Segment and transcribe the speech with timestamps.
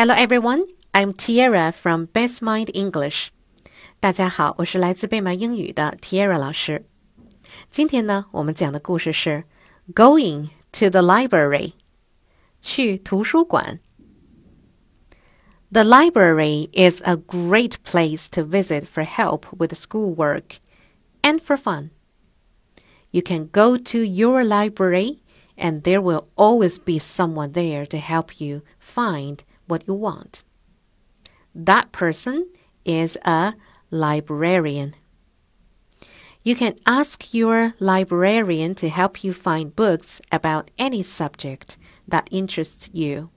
[0.00, 3.27] Hello everyone, I'm Tiara from Best Mind English.
[3.99, 6.85] 大家好，我是来自贝玛英语的 Tiara 老师。
[7.69, 9.43] 今天呢，我们讲的故事是
[9.93, 11.73] Going to the library，
[12.61, 13.79] 去图书馆。
[15.71, 20.55] The library is a great place to visit for help with schoolwork
[21.21, 21.89] and for fun.
[23.11, 25.19] You can go to your library
[25.57, 29.39] and there will always be someone there to help you find
[29.71, 30.43] what you want.
[31.55, 32.47] That person
[32.85, 33.53] is a
[33.89, 34.93] librarian.
[36.43, 42.89] You can ask your librarian to help you find books about any subject that interests
[42.93, 43.29] you.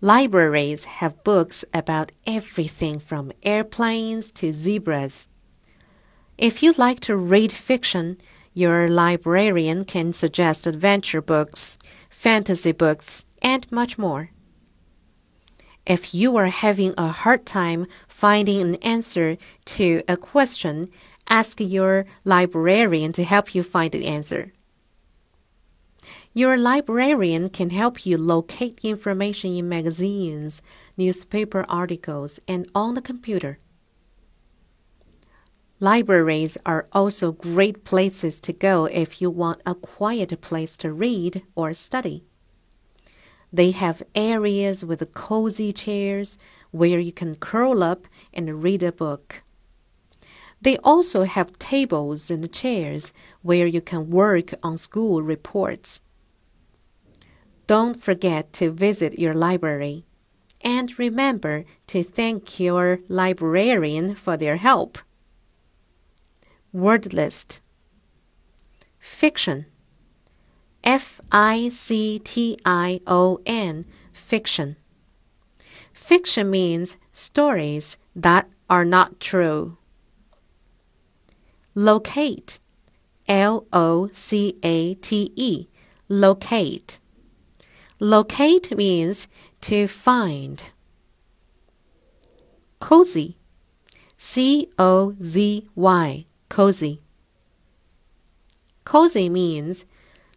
[0.00, 5.28] Libraries have books about everything from airplanes to zebras.
[6.36, 8.16] If you like to read fiction,
[8.54, 14.30] your librarian can suggest adventure books, fantasy books, and much more.
[15.88, 19.38] If you are having a hard time finding an answer
[19.76, 20.90] to a question,
[21.30, 24.52] ask your librarian to help you find the answer.
[26.34, 30.60] Your librarian can help you locate information in magazines,
[30.98, 33.56] newspaper articles, and on the computer.
[35.80, 41.44] Libraries are also great places to go if you want a quiet place to read
[41.54, 42.27] or study.
[43.52, 46.36] They have areas with cozy chairs
[46.70, 49.42] where you can curl up and read a book.
[50.60, 56.00] They also have tables and chairs where you can work on school reports.
[57.66, 60.04] Don't forget to visit your library.
[60.62, 64.98] And remember to thank your librarian for their help.
[66.72, 67.60] Word list
[68.98, 69.66] Fiction
[70.88, 74.76] F I C T I O N Fiction
[75.92, 79.76] Fiction means stories that are not true.
[81.74, 82.58] Locate
[83.28, 85.66] L O C A T E
[86.08, 87.00] Locate
[88.00, 89.28] Locate means
[89.60, 90.70] to find.
[92.80, 93.36] Cozy
[94.16, 97.02] C O Z Y cozy.
[98.86, 99.84] Cozy means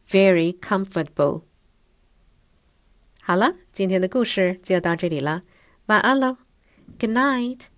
[0.08, 1.42] very comfortable.
[3.22, 5.42] 好了，今天的故事就到这里了，
[5.86, 6.36] 晚安喽，
[6.98, 7.69] Good night。